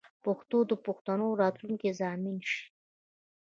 [0.23, 2.63] پښتو دې د پښتنو د راتلونکې ضامن شي.